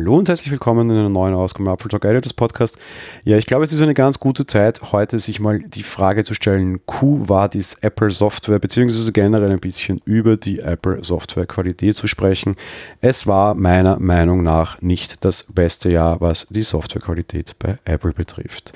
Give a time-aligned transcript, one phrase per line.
[0.00, 2.78] Hallo und herzlich willkommen in einer neuen Ausgabe Apple Talk Editors Podcast.
[3.22, 6.32] Ja, ich glaube, es ist eine ganz gute Zeit, heute sich mal die Frage zu
[6.32, 11.96] stellen, Q war dies Apple Software, beziehungsweise generell ein bisschen über die Apple Software Qualität
[11.96, 12.56] zu sprechen.
[13.02, 18.72] Es war meiner Meinung nach nicht das beste Jahr, was die Softwarequalität bei Apple betrifft.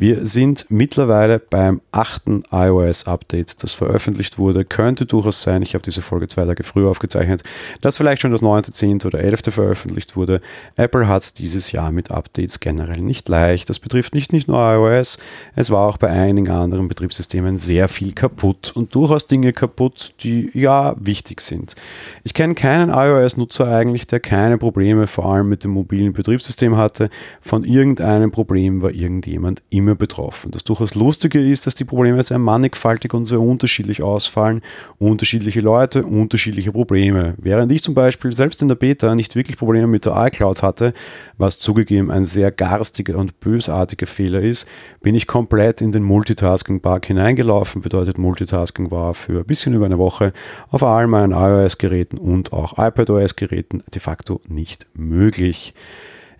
[0.00, 4.64] Wir sind mittlerweile beim achten iOS-Update, das veröffentlicht wurde.
[4.64, 7.42] Könnte durchaus sein, ich habe diese Folge zwei Tage früher aufgezeichnet,
[7.80, 9.02] dass vielleicht schon das 9., 10.
[9.02, 9.52] oder 11.
[9.52, 10.40] veröffentlicht wurde.
[10.76, 13.68] Apple hat es dieses Jahr mit Updates generell nicht leicht.
[13.70, 15.18] Das betrifft nicht, nicht nur iOS,
[15.56, 20.48] es war auch bei einigen anderen Betriebssystemen sehr viel kaputt und durchaus Dinge kaputt, die
[20.54, 21.74] ja wichtig sind.
[22.22, 27.10] Ich kenne keinen iOS-Nutzer eigentlich, der keine Probleme vor allem mit dem mobilen Betriebssystem hatte.
[27.40, 30.50] Von irgendeinem Problem war irgendjemand immer immer betroffen.
[30.50, 34.60] Das durchaus Lustige ist, dass die Probleme sehr mannigfaltig und sehr unterschiedlich ausfallen.
[34.98, 37.34] Unterschiedliche Leute, unterschiedliche Probleme.
[37.38, 40.92] Während ich zum Beispiel selbst in der Beta nicht wirklich Probleme mit der iCloud hatte,
[41.36, 44.68] was zugegeben ein sehr garstiger und bösartiger Fehler ist,
[45.00, 47.82] bin ich komplett in den Multitasking-Bug hineingelaufen.
[47.82, 50.32] Bedeutet, Multitasking war für ein bisschen über eine Woche
[50.70, 55.74] auf allen meinen iOS-Geräten und auch iPadOS-Geräten de facto nicht möglich.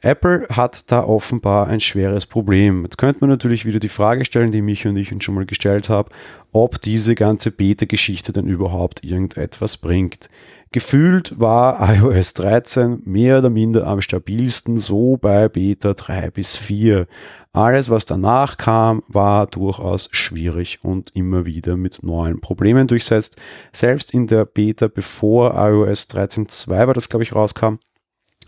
[0.00, 2.84] Apple hat da offenbar ein schweres Problem.
[2.84, 5.88] Jetzt könnte man natürlich wieder die Frage stellen, die mich und ich schon mal gestellt
[5.88, 6.10] habe,
[6.52, 10.28] ob diese ganze Beta-Geschichte denn überhaupt irgendetwas bringt.
[10.70, 17.06] Gefühlt war iOS 13 mehr oder minder am stabilsten, so bei Beta 3 bis 4.
[17.54, 23.38] Alles, was danach kam, war durchaus schwierig und immer wieder mit neuen Problemen durchsetzt.
[23.72, 27.78] Selbst in der Beta, bevor iOS 13.2 war das, glaube ich, rauskam,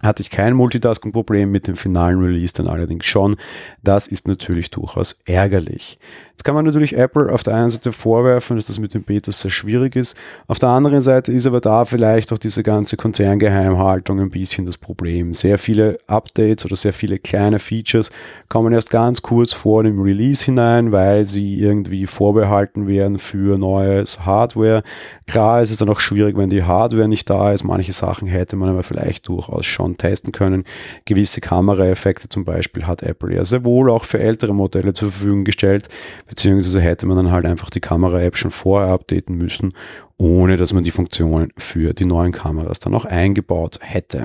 [0.00, 3.36] hatte ich kein Multitasking-Problem mit dem finalen Release dann allerdings schon.
[3.82, 5.98] Das ist natürlich durchaus ärgerlich.
[6.40, 9.42] Jetzt kann man natürlich Apple auf der einen Seite vorwerfen, dass das mit den Betas
[9.42, 10.16] sehr schwierig ist.
[10.46, 14.78] Auf der anderen Seite ist aber da vielleicht auch diese ganze Konzerngeheimhaltung ein bisschen das
[14.78, 15.34] Problem.
[15.34, 18.10] Sehr viele Updates oder sehr viele kleine Features
[18.48, 24.24] kommen erst ganz kurz vor dem Release hinein, weil sie irgendwie vorbehalten werden für neues
[24.24, 24.82] Hardware.
[25.26, 27.64] Klar ist es dann auch schwierig, wenn die Hardware nicht da ist.
[27.64, 30.64] Manche Sachen hätte man aber vielleicht durchaus schon testen können.
[31.04, 35.44] Gewisse Kameraeffekte zum Beispiel hat Apple ja sehr wohl auch für ältere Modelle zur Verfügung
[35.44, 35.88] gestellt
[36.26, 39.74] beziehungsweise hätte man dann halt einfach die Kamera-App schon vorher updaten müssen,
[40.16, 44.24] ohne dass man die Funktionen für die neuen Kameras dann auch eingebaut hätte.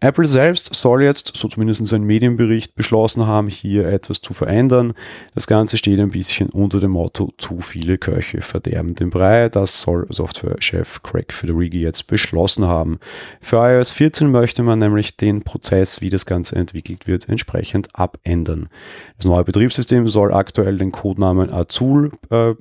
[0.00, 4.94] Apple selbst soll jetzt, so zumindest ein Medienbericht, beschlossen haben, hier etwas zu verändern.
[5.34, 9.48] Das Ganze steht ein bisschen unter dem Motto, zu viele Köche verderben den Brei.
[9.48, 13.00] Das soll Softwarechef Craig Federighi jetzt beschlossen haben.
[13.40, 18.68] Für iOS 14 möchte man nämlich den Prozess, wie das Ganze entwickelt wird, entsprechend abändern.
[19.16, 22.54] Das neue Betriebssystem soll aktuell den Codenamen Azul äh,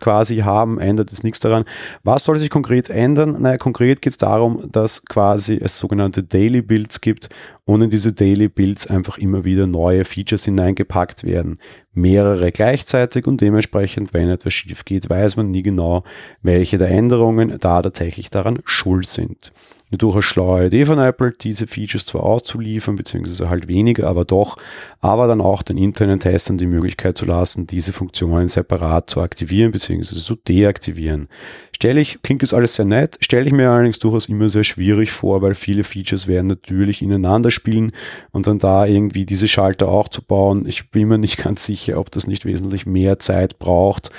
[0.00, 1.64] quasi haben, ändert es nichts daran.
[2.02, 3.40] Was soll sich konkret ändern?
[3.40, 7.28] Naja, konkret geht es darum, dass quasi es sogenannte Daily Builds gibt
[7.64, 11.58] und in diese Daily Builds einfach immer wieder neue Features hineingepackt werden.
[11.92, 16.04] Mehrere gleichzeitig und dementsprechend, wenn etwas schief geht, weiß man nie genau,
[16.42, 19.52] welche der Änderungen da tatsächlich daran schuld sind
[19.92, 24.56] eine durchaus schlaue Idee von Apple, diese Features zwar auszuliefern, beziehungsweise halt weniger, aber doch,
[25.00, 29.70] aber dann auch den internen Testern die Möglichkeit zu lassen, diese Funktionen separat zu aktivieren,
[29.70, 31.28] beziehungsweise zu deaktivieren.
[31.74, 35.12] Stelle ich, klingt das alles sehr nett, stelle ich mir allerdings durchaus immer sehr schwierig
[35.12, 37.92] vor, weil viele Features werden natürlich ineinander spielen
[38.30, 40.66] und dann da irgendwie diese Schalter auch zu bauen.
[40.66, 44.10] Ich bin mir nicht ganz sicher, ob das nicht wesentlich mehr Zeit braucht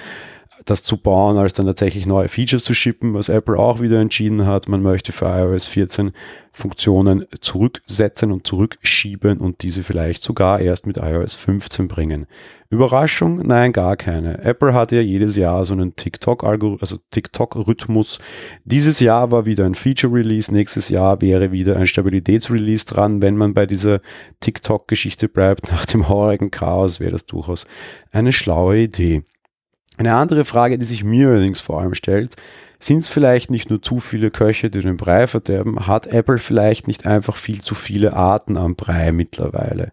[0.66, 4.46] das zu bauen, als dann tatsächlich neue Features zu shippen, was Apple auch wieder entschieden
[4.46, 4.68] hat.
[4.68, 6.12] Man möchte für iOS 14
[6.52, 12.28] Funktionen zurücksetzen und zurückschieben und diese vielleicht sogar erst mit iOS 15 bringen.
[12.70, 13.46] Überraschung?
[13.46, 14.40] Nein, gar keine.
[14.44, 18.20] Apple hat ja jedes Jahr so einen TikTok, also TikTok-Rhythmus.
[18.66, 23.22] Dieses Jahr war wieder ein Feature-Release, nächstes Jahr wäre wieder ein Stabilitätsrelease dran.
[23.22, 24.02] Wenn man bei dieser
[24.40, 27.68] TikTok-Geschichte bleibt, nach dem horrigen Chaos, wäre das durchaus
[28.12, 29.24] eine schlaue Idee.
[29.98, 32.36] Eine andere Frage, die sich mir allerdings vor allem stellt,
[32.80, 35.88] sind es vielleicht nicht nur zu viele Köche, die den Brei verderben?
[35.88, 39.92] Hat Apple vielleicht nicht einfach viel zu viele Arten am Brei mittlerweile?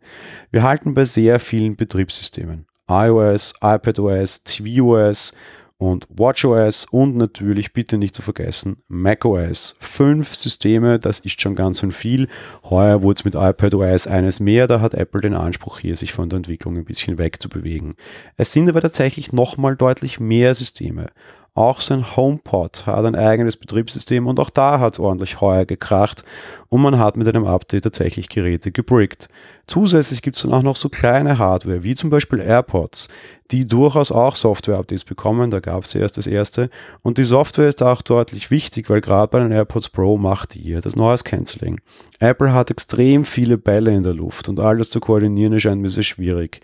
[0.51, 2.67] Wir halten bei sehr vielen Betriebssystemen.
[2.91, 5.33] iOS, iPadOS, tvOS
[5.81, 9.77] und WatchOS und natürlich bitte nicht zu vergessen macOS.
[9.81, 12.29] Fünf Systeme, das ist schon ganz und viel.
[12.69, 16.29] Heuer wurde es mit iPadOS eines mehr, da hat Apple den Anspruch hier, sich von
[16.29, 17.95] der Entwicklung ein bisschen wegzubewegen.
[18.37, 21.07] Es sind aber tatsächlich nochmal deutlich mehr Systeme.
[21.55, 26.25] Auch sein HomePod hat ein eigenes Betriebssystem und auch da hat es ordentlich heuer gekracht
[26.69, 29.29] und man hat mit einem Update tatsächlich Geräte gebrickt.
[29.67, 33.09] Zusätzlich gibt es dann auch noch so kleine Hardware, wie zum Beispiel AirPods.
[33.51, 35.51] Die durchaus auch Software-Updates bekommen.
[35.51, 36.71] Da gab es erst das erste.
[37.03, 40.81] Und die Software ist auch deutlich wichtig, weil gerade bei den AirPods Pro macht ihr
[40.81, 41.81] das Noise Cancelling.
[42.19, 46.03] Apple hat extrem viele Bälle in der Luft und alles zu koordinieren erscheint mir sehr
[46.03, 46.61] schwierig.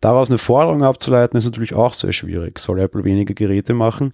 [0.00, 2.58] Daraus eine Forderung abzuleiten ist natürlich auch sehr schwierig.
[2.58, 4.12] Soll Apple weniger Geräte machen?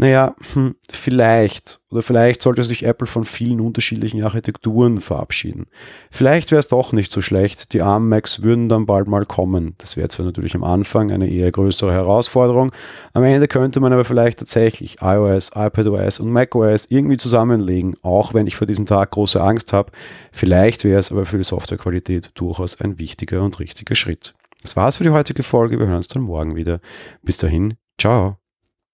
[0.00, 1.78] Naja, hm, vielleicht.
[1.90, 5.66] Oder vielleicht sollte sich Apple von vielen unterschiedlichen Architekturen verabschieden.
[6.10, 7.74] Vielleicht wäre es doch nicht so schlecht.
[7.74, 9.74] Die ARM Macs würden dann bald mal kommen.
[9.76, 12.72] Das wäre zwar natürlich am Anfang eine eher größere Herausforderung.
[13.12, 18.46] Am Ende könnte man aber vielleicht tatsächlich iOS, iPadOS und macOS irgendwie zusammenlegen, auch wenn
[18.46, 19.92] ich vor diesem Tag große Angst habe.
[20.32, 24.32] Vielleicht wäre es aber für die Softwarequalität durchaus ein wichtiger und richtiger Schritt.
[24.62, 25.78] Das war's für die heutige Folge.
[25.78, 26.80] Wir hören uns dann morgen wieder.
[27.22, 28.39] Bis dahin, ciao.